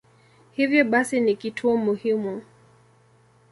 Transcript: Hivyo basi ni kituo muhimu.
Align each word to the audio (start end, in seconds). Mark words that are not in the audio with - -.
Hivyo 0.51 0.85
basi 0.85 1.19
ni 1.19 1.35
kituo 1.35 1.77
muhimu. 1.77 2.41